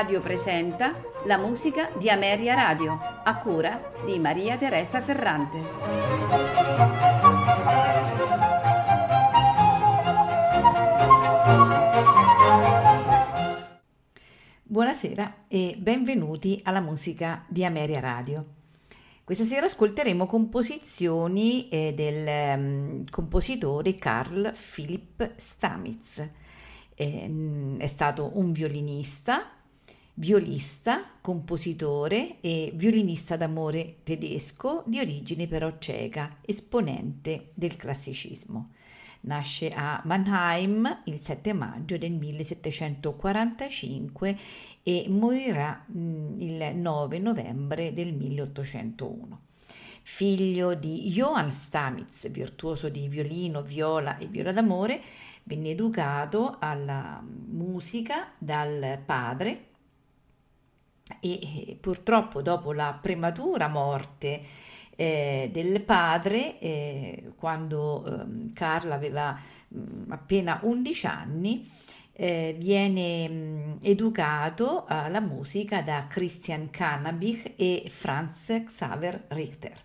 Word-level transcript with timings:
Radio 0.00 0.22
presenta 0.22 0.98
la 1.26 1.36
musica 1.36 1.90
di 1.98 2.08
Ameria 2.08 2.54
Radio, 2.54 2.98
a 3.22 3.36
cura 3.36 3.92
di 4.06 4.18
Maria 4.18 4.56
Teresa 4.56 5.02
Ferrante. 5.02 5.58
Buonasera 14.62 15.44
e 15.48 15.76
benvenuti 15.76 16.62
alla 16.64 16.80
musica 16.80 17.44
di 17.46 17.62
Ameria 17.66 18.00
Radio. 18.00 18.46
Questa 19.22 19.44
sera 19.44 19.66
ascolteremo 19.66 20.24
composizioni 20.24 21.68
eh, 21.68 21.92
del 21.92 22.58
um, 22.58 23.02
compositore 23.10 23.94
Carl 23.96 24.50
Philipp 24.74 25.22
Stamitz 25.36 26.26
eh, 26.94 27.76
è 27.78 27.86
stato 27.86 28.30
un 28.34 28.52
violinista, 28.52 29.59
violista, 30.20 31.02
compositore 31.22 32.42
e 32.42 32.72
violinista 32.74 33.38
d'amore 33.38 34.00
tedesco 34.02 34.82
di 34.86 35.00
origine 35.00 35.46
però 35.46 35.78
ceca, 35.78 36.36
esponente 36.42 37.52
del 37.54 37.76
classicismo. 37.76 38.72
Nasce 39.22 39.72
a 39.72 40.02
Mannheim 40.04 41.04
il 41.04 41.20
7 41.20 41.54
maggio 41.54 41.96
del 41.96 42.12
1745 42.12 44.36
e 44.82 45.06
morirà 45.08 45.86
il 45.88 46.72
9 46.74 47.18
novembre 47.18 47.94
del 47.94 48.12
1801 48.14 49.40
figlio 50.02 50.72
di 50.74 51.10
Johann 51.10 51.48
Stamitz, 51.48 52.30
virtuoso 52.30 52.88
di 52.88 53.06
violino, 53.06 53.60
viola 53.62 54.16
e 54.18 54.26
viola 54.26 54.50
d'amore, 54.50 55.00
Venne 55.50 55.70
educato 55.70 56.58
alla 56.60 57.20
musica 57.24 58.28
dal 58.38 59.00
padre 59.04 59.69
e 61.18 61.76
purtroppo 61.80 62.42
dopo 62.42 62.72
la 62.72 62.96
prematura 63.00 63.68
morte 63.68 64.68
eh, 65.00 65.48
del 65.50 65.80
padre, 65.80 66.58
eh, 66.58 67.32
quando 67.36 68.04
eh, 68.04 68.52
Carla 68.52 68.96
aveva 68.96 69.32
mh, 69.32 69.78
mm, 69.78 70.12
appena 70.12 70.60
11 70.62 71.06
anni, 71.06 71.66
eh, 72.12 72.54
viene 72.58 73.26
mh, 73.26 73.32
mm, 73.32 73.76
educato 73.82 74.84
alla 74.86 75.20
musica 75.20 75.80
da 75.80 76.06
Christian 76.06 76.68
Cannabich 76.68 77.54
e 77.56 77.86
Franz 77.88 78.62
Xaver 78.66 79.24
Richter. 79.28 79.82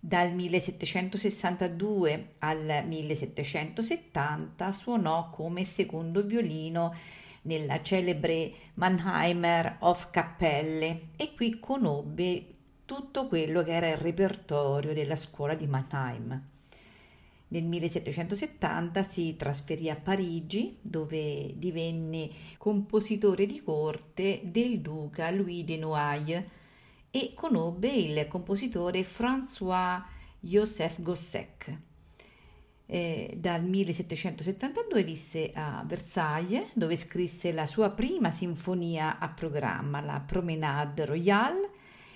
Dal 0.00 0.32
1762 0.32 2.36
al 2.38 2.84
1770 2.86 4.72
suonò 4.72 5.28
come 5.28 5.64
secondo 5.64 6.24
violino 6.24 6.94
nella 7.42 7.82
celebre 7.82 8.52
Mannheimer 8.74 9.76
Hofkapelle 9.80 11.08
e 11.16 11.34
qui 11.34 11.58
conobbe 11.58 12.46
tutto 12.84 13.26
quello 13.26 13.62
che 13.62 13.72
era 13.72 13.88
il 13.88 13.96
repertorio 13.96 14.92
della 14.92 15.16
scuola 15.16 15.54
di 15.54 15.66
Mannheim. 15.66 16.50
Nel 17.48 17.64
1770 17.64 19.02
si 19.02 19.36
trasferì 19.36 19.90
a 19.90 19.96
Parigi 19.96 20.78
dove 20.80 21.52
divenne 21.56 22.30
compositore 22.56 23.44
di 23.44 23.62
corte 23.62 24.40
del 24.44 24.80
duca 24.80 25.30
Louis 25.30 25.64
de 25.64 25.76
Noailles 25.76 26.44
e 27.10 27.32
conobbe 27.34 27.90
il 27.90 28.26
compositore 28.28 29.02
François 29.02 30.02
Joseph 30.40 31.02
Gossec. 31.02 31.78
Eh, 32.94 33.36
dal 33.38 33.64
1772 33.64 35.02
visse 35.02 35.50
a 35.54 35.82
Versailles, 35.86 36.66
dove 36.74 36.94
scrisse 36.94 37.50
la 37.50 37.64
sua 37.64 37.88
prima 37.88 38.30
sinfonia 38.30 39.18
a 39.18 39.30
programma, 39.30 40.02
la 40.02 40.20
Promenade 40.20 41.06
Royale, 41.06 41.70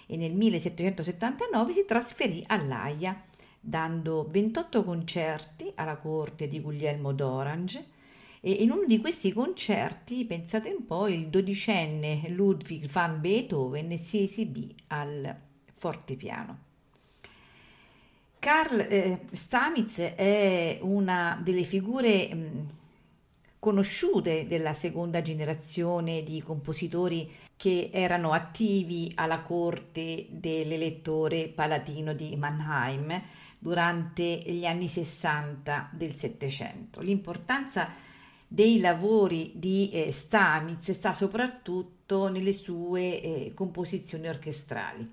e 0.06 0.18
nel 0.18 0.34
1779 0.34 1.72
si 1.72 1.86
trasferì 1.86 2.44
all'Aia, 2.48 3.24
dando 3.58 4.28
28 4.28 4.84
concerti 4.84 5.72
alla 5.76 5.96
corte 5.96 6.46
di 6.46 6.60
Guglielmo 6.60 7.14
d'Orange 7.14 7.82
e 8.42 8.50
in 8.50 8.70
uno 8.70 8.84
di 8.84 9.00
questi 9.00 9.32
concerti, 9.32 10.26
pensate 10.26 10.68
un 10.68 10.84
po', 10.84 11.08
il 11.08 11.28
dodicenne 11.28 12.28
Ludwig 12.28 12.86
van 12.86 13.18
Beethoven 13.22 13.96
si 13.96 14.24
esibì 14.24 14.76
al 14.88 15.34
fortepiano. 15.72 16.65
Carl 18.46 18.78
eh, 18.78 19.22
Stamitz 19.32 19.98
è 19.98 20.78
una 20.82 21.36
delle 21.42 21.64
figure 21.64 22.32
mh, 22.32 22.66
conosciute 23.58 24.46
della 24.46 24.72
seconda 24.72 25.20
generazione 25.20 26.22
di 26.22 26.40
compositori 26.42 27.28
che 27.56 27.90
erano 27.92 28.30
attivi 28.30 29.10
alla 29.16 29.40
corte 29.40 30.28
dell'elettore 30.30 31.48
palatino 31.48 32.14
di 32.14 32.36
Mannheim 32.36 33.20
durante 33.58 34.22
gli 34.22 34.64
anni 34.64 34.86
60 34.86 35.90
del 35.92 36.14
Settecento. 36.14 37.00
L'importanza 37.00 37.88
dei 38.46 38.78
lavori 38.78 39.54
di 39.56 39.90
eh, 39.90 40.12
Stamitz 40.12 40.92
sta 40.92 41.12
soprattutto 41.12 42.28
nelle 42.28 42.52
sue 42.52 43.20
eh, 43.20 43.52
composizioni 43.54 44.28
orchestrali, 44.28 45.04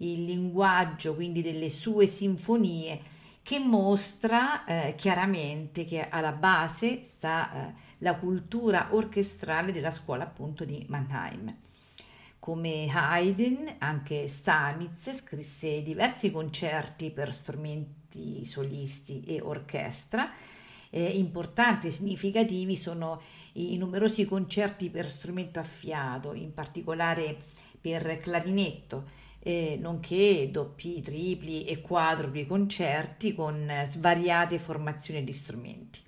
il 0.00 0.24
linguaggio 0.24 1.14
quindi 1.14 1.42
delle 1.42 1.70
sue 1.70 2.06
sinfonie 2.06 3.18
che 3.42 3.58
mostra 3.58 4.64
eh, 4.64 4.94
chiaramente 4.96 5.84
che 5.84 6.08
alla 6.08 6.32
base 6.32 7.02
sta 7.02 7.52
eh, 7.52 7.74
la 7.98 8.16
cultura 8.16 8.88
orchestrale 8.90 9.72
della 9.72 9.90
scuola 9.90 10.24
appunto 10.24 10.64
di 10.64 10.84
Mannheim. 10.88 11.54
Come 12.38 12.88
Haydn, 12.90 13.76
anche 13.78 14.26
Stamitz 14.26 15.12
scrisse 15.12 15.82
diversi 15.82 16.30
concerti 16.30 17.10
per 17.10 17.34
strumenti 17.34 18.44
solisti 18.44 19.22
e 19.22 19.40
orchestra 19.42 20.30
eh, 20.90 21.04
importanti 21.04 21.86
e 21.86 21.90
significativi 21.90 22.76
sono 22.76 23.20
i 23.54 23.76
numerosi 23.76 24.24
concerti 24.26 24.90
per 24.90 25.10
strumento 25.10 25.58
a 25.58 25.64
fiato, 25.64 26.34
in 26.34 26.52
particolare 26.52 27.36
per 27.80 28.20
clarinetto, 28.20 29.04
eh, 29.42 29.78
nonché 29.80 30.50
doppi, 30.50 31.00
tripli 31.00 31.64
e 31.64 31.80
quadrupli 31.80 32.46
concerti 32.46 33.34
con 33.34 33.70
svariate 33.84 34.58
formazioni 34.58 35.24
di 35.24 35.32
strumenti. 35.32 36.00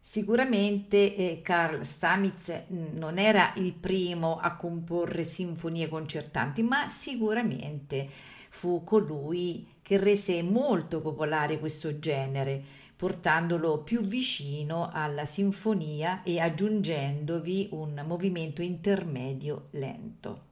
Sicuramente 0.00 1.16
eh, 1.16 1.42
Carl 1.42 1.82
Stamitz 1.82 2.64
non 2.68 3.18
era 3.18 3.52
il 3.56 3.74
primo 3.74 4.38
a 4.38 4.56
comporre 4.56 5.22
sinfonie 5.22 5.86
concertanti, 5.88 6.62
ma 6.62 6.86
sicuramente 6.88 8.08
fu 8.48 8.82
colui 8.84 9.66
che 9.82 9.98
rese 9.98 10.42
molto 10.42 11.02
popolare 11.02 11.58
questo 11.58 11.98
genere, 11.98 12.62
portandolo 12.96 13.82
più 13.82 14.00
vicino 14.02 14.88
alla 14.90 15.26
sinfonia 15.26 16.22
e 16.22 16.40
aggiungendovi 16.40 17.68
un 17.72 18.02
movimento 18.06 18.62
intermedio 18.62 19.68
lento. 19.72 20.47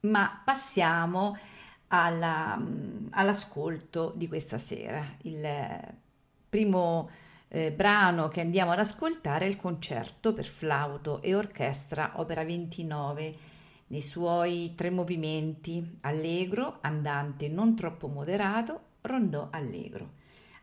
Ma 0.00 0.40
passiamo 0.44 1.36
alla, 1.88 2.60
all'ascolto 3.10 4.12
di 4.16 4.28
questa 4.28 4.58
sera. 4.58 5.04
Il 5.22 5.46
primo 6.48 7.08
eh, 7.48 7.72
brano 7.72 8.28
che 8.28 8.40
andiamo 8.40 8.72
ad 8.72 8.78
ascoltare 8.78 9.44
è 9.44 9.48
il 9.48 9.56
concerto 9.56 10.32
per 10.32 10.46
flauto 10.46 11.20
e 11.22 11.34
orchestra 11.34 12.12
opera 12.16 12.44
29 12.44 13.36
nei 13.88 14.02
suoi 14.02 14.74
tre 14.76 14.90
movimenti 14.90 15.96
allegro, 16.02 16.78
andante 16.80 17.48
non 17.48 17.74
troppo 17.74 18.06
moderato, 18.06 18.80
rondò 19.02 19.48
allegro 19.50 20.18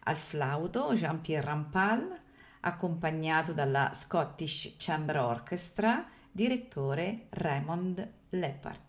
al 0.07 0.15
flauto 0.15 0.93
Jean-Pierre 0.93 1.45
Rampal, 1.45 2.19
accompagnato 2.61 3.53
dalla 3.53 3.91
Scottish 3.93 4.75
Chamber 4.77 5.17
Orchestra, 5.17 6.05
direttore 6.31 7.27
Raymond 7.29 8.11
Leppard. 8.29 8.86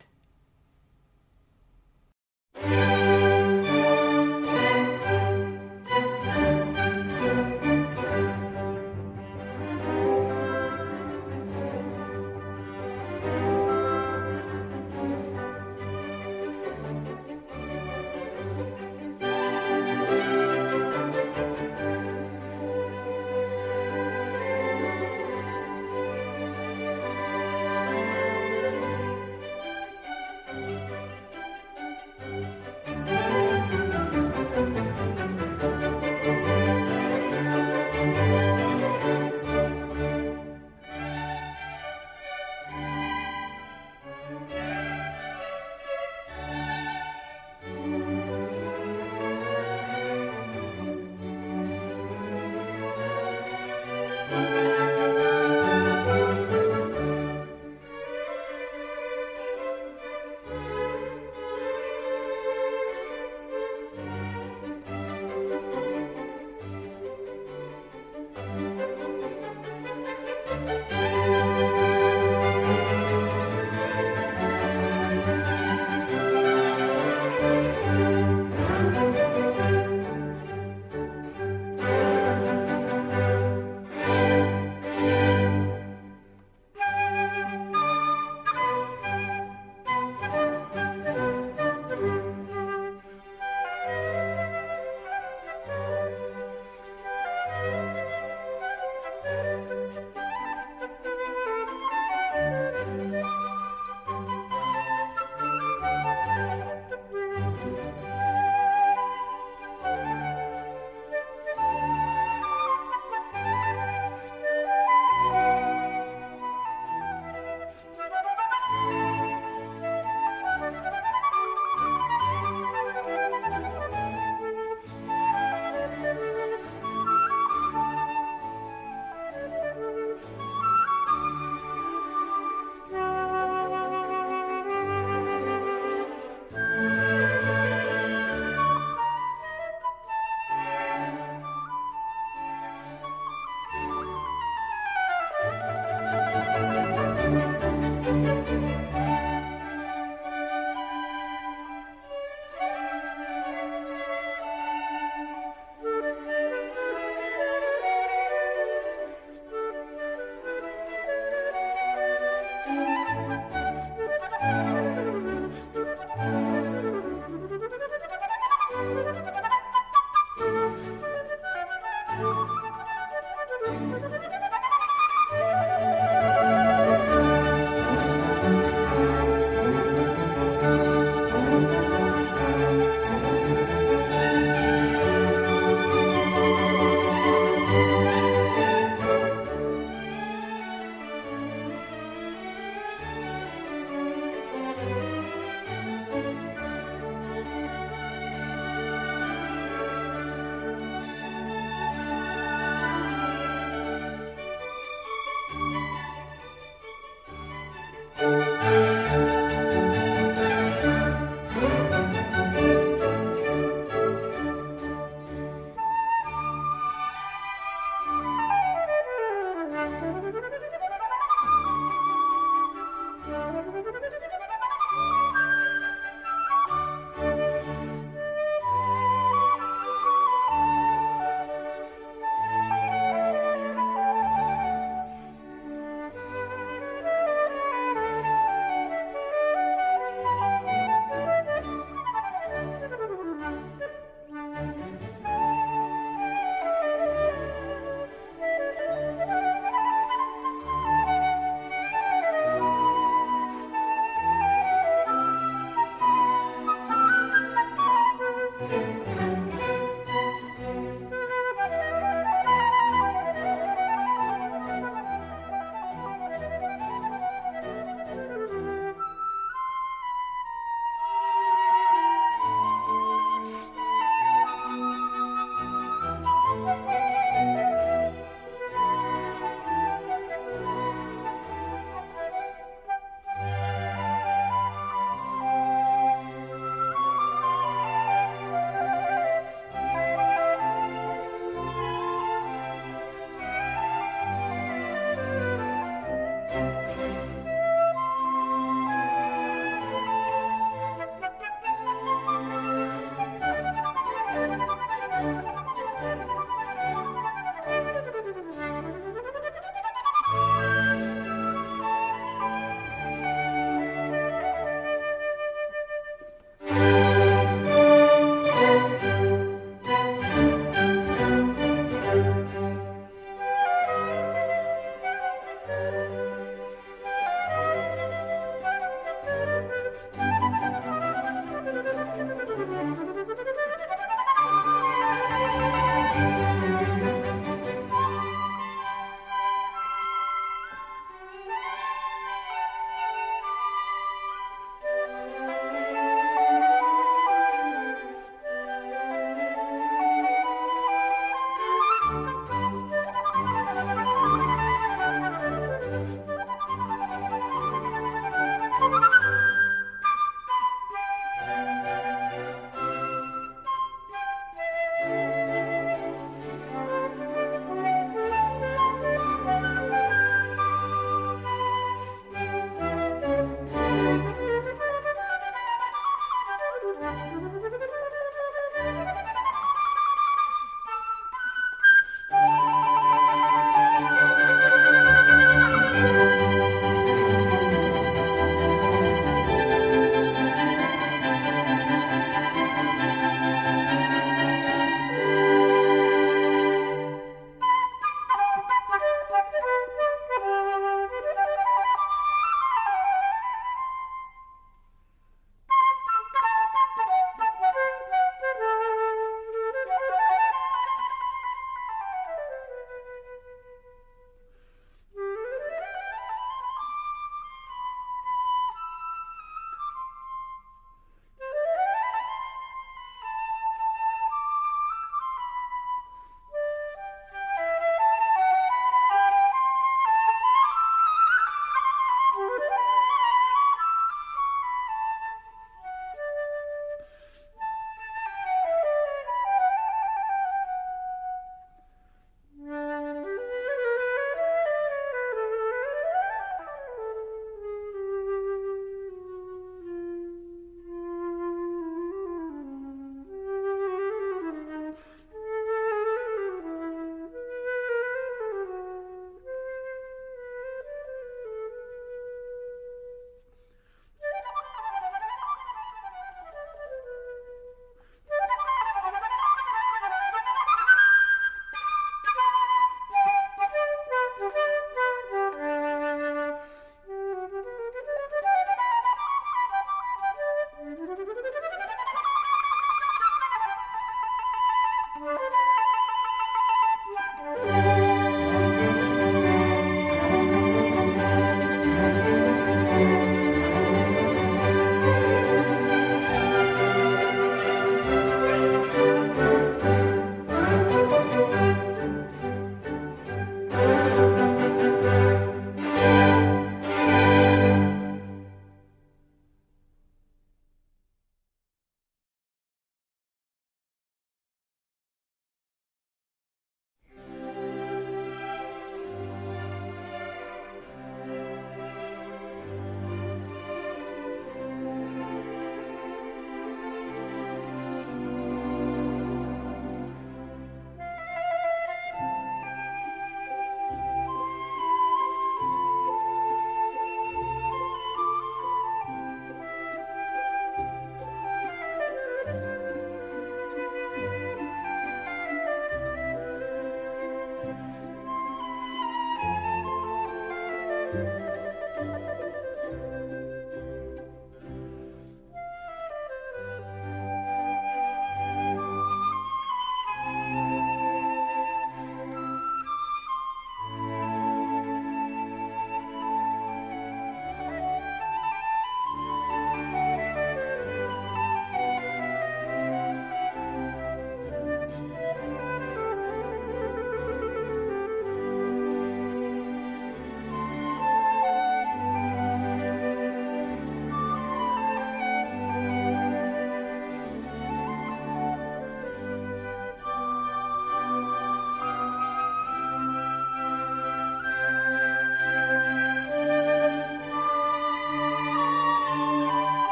Yeah. 2.65 2.98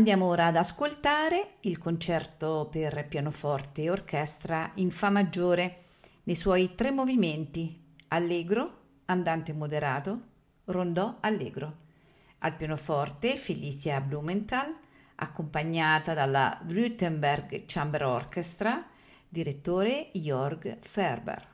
Andiamo 0.00 0.28
ora 0.28 0.46
ad 0.46 0.56
ascoltare 0.56 1.56
il 1.60 1.76
concerto 1.76 2.68
per 2.70 3.06
pianoforte 3.06 3.82
e 3.82 3.90
orchestra 3.90 4.70
in 4.76 4.90
Fa 4.90 5.10
maggiore 5.10 5.76
nei 6.22 6.36
suoi 6.36 6.74
tre 6.74 6.90
movimenti, 6.90 7.78
allegro, 8.08 8.78
andante 9.04 9.52
moderato, 9.52 10.20
rondò 10.64 11.18
allegro. 11.20 11.80
Al 12.38 12.56
pianoforte 12.56 13.36
Felicia 13.36 14.00
Blumenthal, 14.00 14.74
accompagnata 15.16 16.14
dalla 16.14 16.58
Württemberg 16.66 17.64
Chamber 17.66 18.04
Orchestra, 18.04 18.82
direttore 19.28 20.12
Jörg 20.14 20.78
Ferber. 20.80 21.49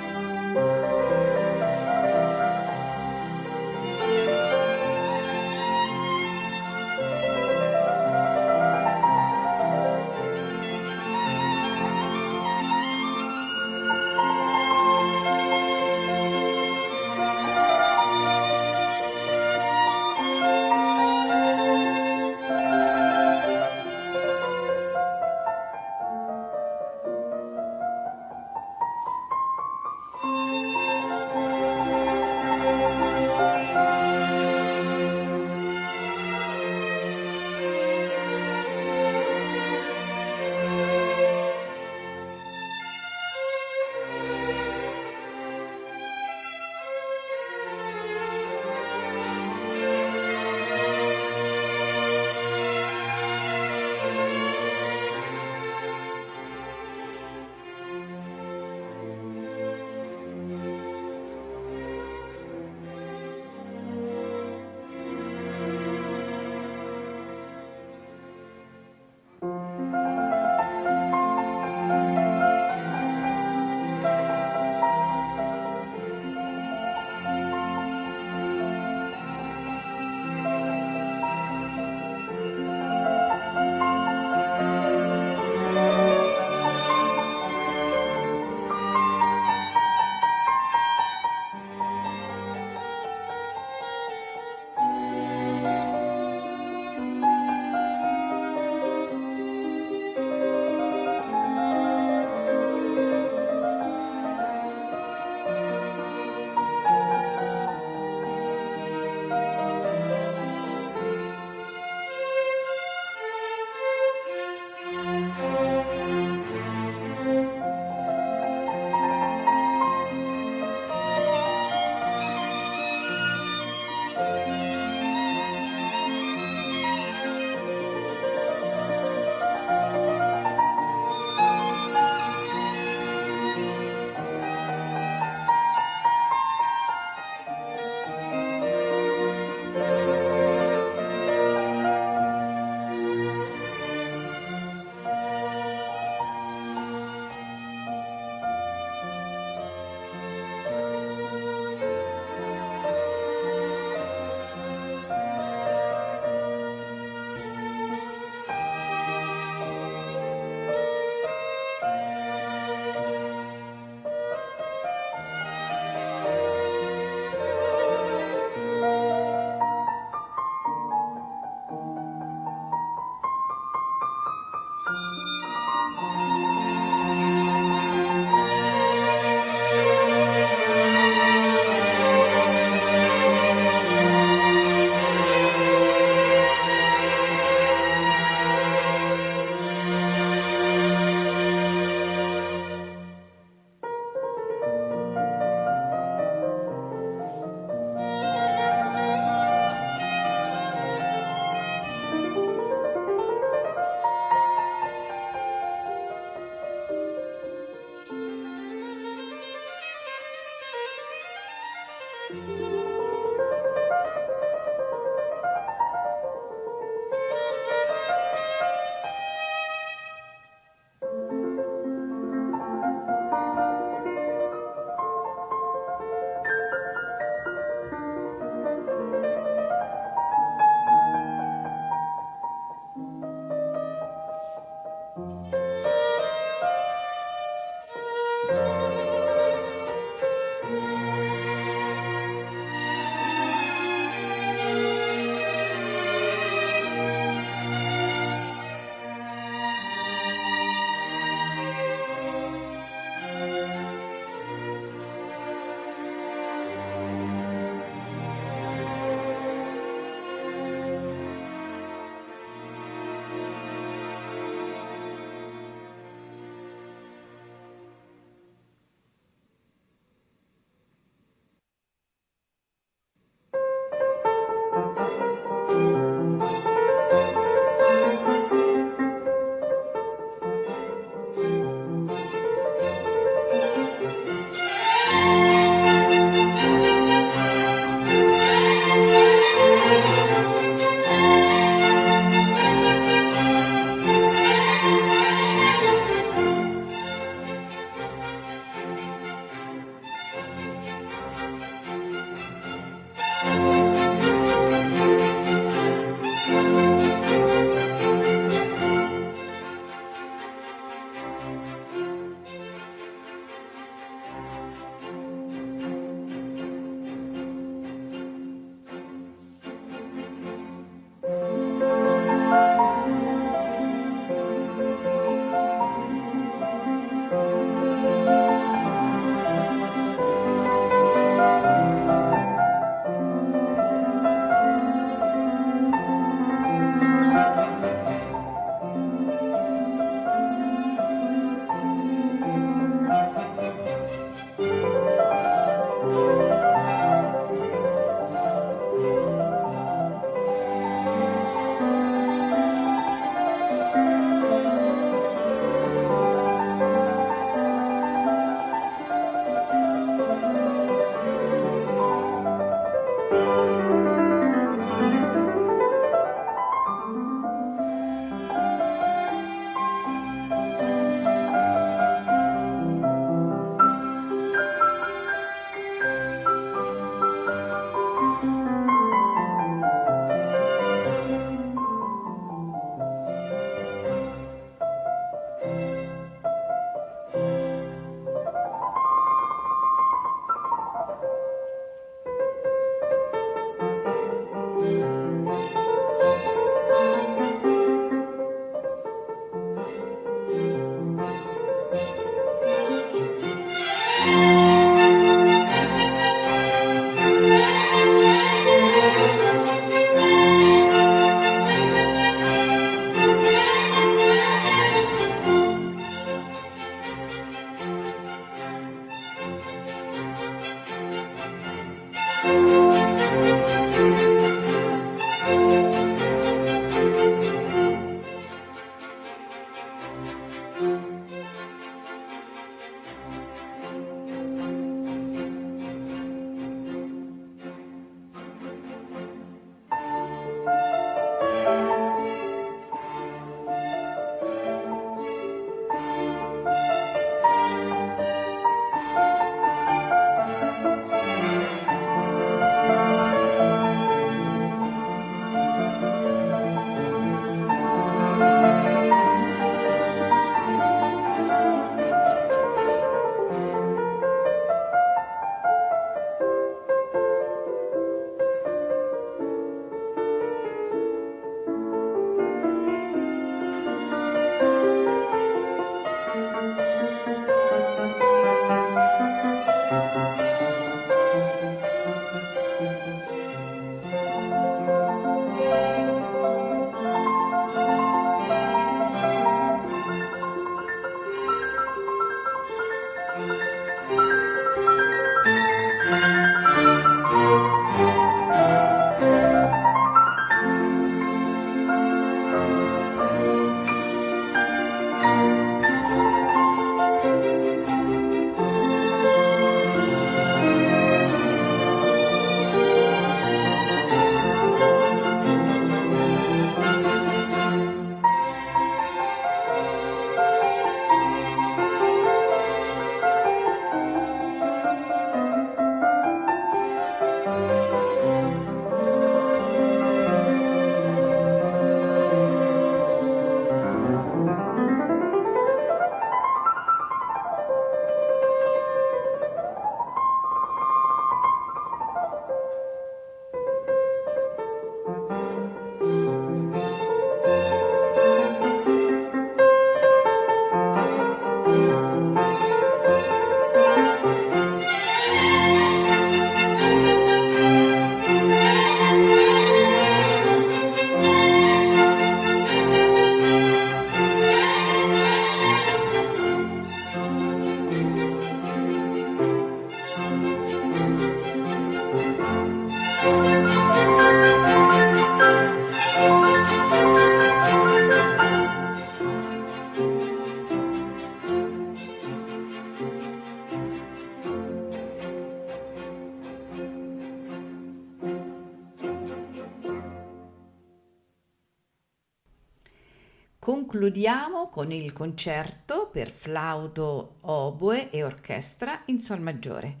Con 594.70 594.92
il 594.92 595.12
concerto 595.12 596.08
per 596.10 596.30
flauto, 596.30 597.38
oboe 597.42 598.10
e 598.10 598.22
orchestra 598.22 599.02
in 599.06 599.18
sol 599.18 599.40
maggiore, 599.40 600.00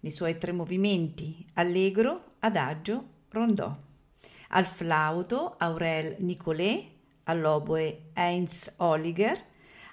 nei 0.00 0.12
suoi 0.12 0.38
tre 0.38 0.52
movimenti 0.52 1.44
allegro, 1.54 2.34
adagio, 2.40 3.04
rondò. 3.30 3.74
Al 4.50 4.66
flauto 4.66 5.56
Aurel 5.58 6.16
Nicolet, 6.18 6.84
all'oboe 7.24 8.10
Heinz 8.12 8.74
Holliger, 8.76 9.42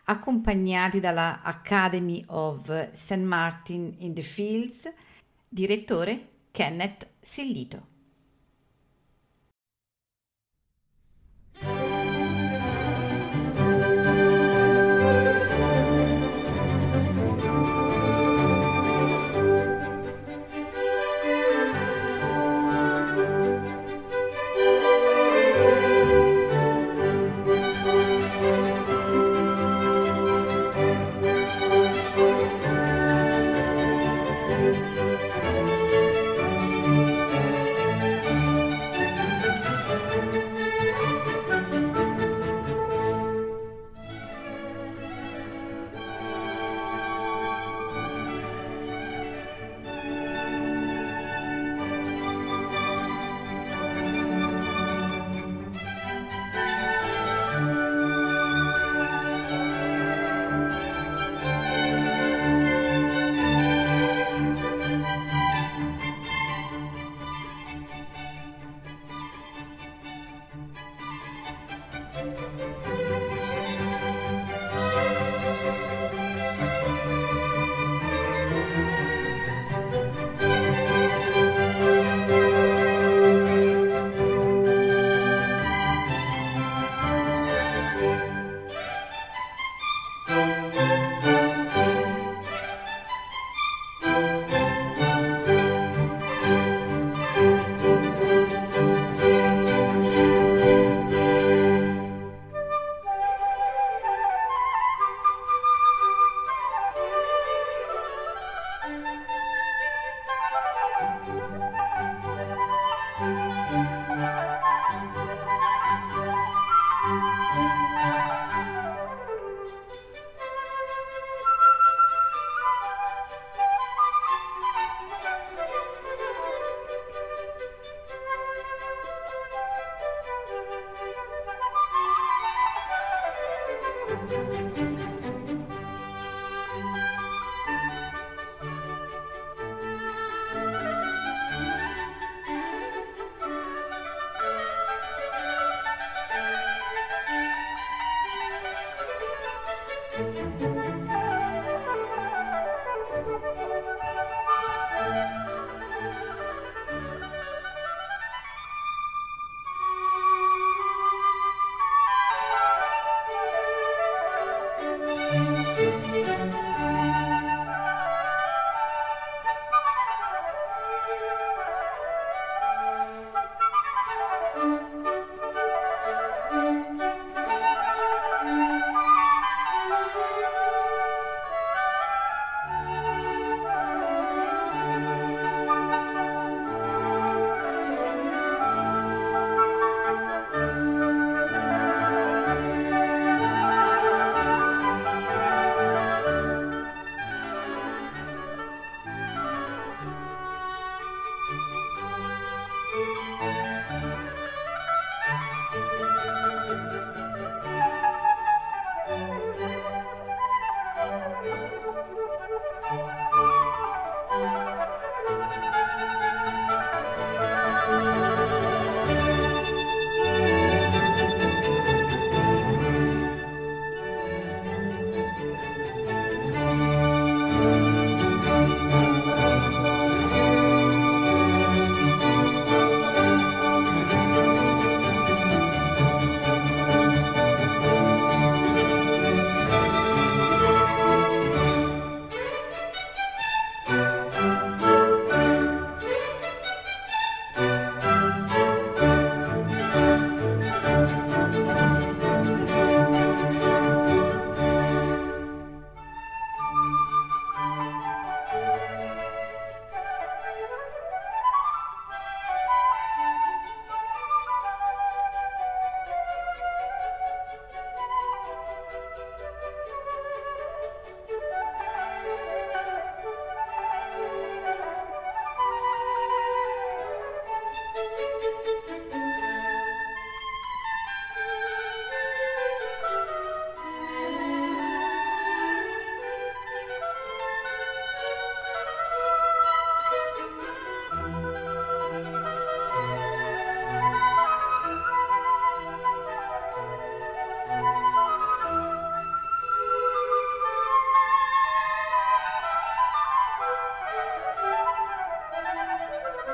accompagnati 0.06 1.00
dalla 1.00 1.42
Academy 1.42 2.24
of 2.28 2.92
St. 2.92 3.18
Martin 3.18 3.96
in 4.00 4.14
the 4.14 4.22
Fields, 4.22 4.92
direttore 5.50 6.30
Kenneth 6.52 7.08
Sellito. 7.20 7.97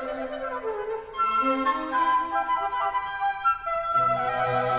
Thank 0.06 0.28
you. 4.68 4.73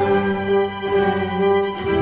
Música 0.00 2.01